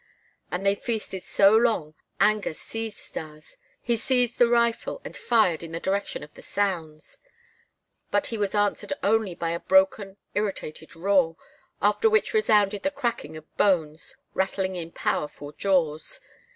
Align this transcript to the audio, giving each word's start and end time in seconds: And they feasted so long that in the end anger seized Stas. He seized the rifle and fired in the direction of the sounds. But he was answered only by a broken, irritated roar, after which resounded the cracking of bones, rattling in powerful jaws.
And 0.49 0.65
they 0.65 0.73
feasted 0.73 1.21
so 1.21 1.55
long 1.55 1.59
that 1.59 1.83
in 1.83 1.91
the 1.91 2.23
end 2.23 2.35
anger 2.47 2.53
seized 2.55 2.97
Stas. 2.97 3.57
He 3.83 3.95
seized 3.97 4.39
the 4.39 4.47
rifle 4.47 4.99
and 5.05 5.15
fired 5.15 5.61
in 5.61 5.73
the 5.73 5.79
direction 5.79 6.23
of 6.23 6.33
the 6.33 6.41
sounds. 6.41 7.19
But 8.09 8.25
he 8.33 8.37
was 8.39 8.55
answered 8.55 8.93
only 9.03 9.35
by 9.35 9.51
a 9.51 9.59
broken, 9.59 10.17
irritated 10.33 10.95
roar, 10.95 11.37
after 11.83 12.09
which 12.09 12.33
resounded 12.33 12.81
the 12.81 12.89
cracking 12.89 13.37
of 13.37 13.57
bones, 13.57 14.15
rattling 14.33 14.75
in 14.75 14.89
powerful 14.91 15.51
jaws. 15.51 16.19